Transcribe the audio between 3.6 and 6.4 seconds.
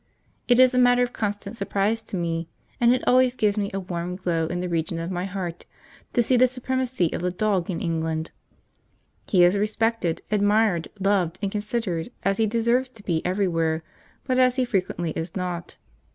a warm glow in the region of the heart, to see